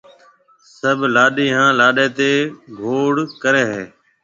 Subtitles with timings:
[0.77, 2.31] سڀ لاڏَي ھان لاڏِي تيَ
[2.79, 3.83] گھوڙ ڪرَي ھيََََ